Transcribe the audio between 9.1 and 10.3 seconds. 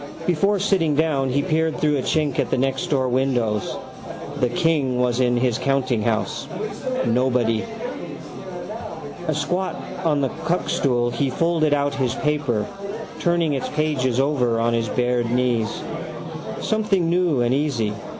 Asquat on the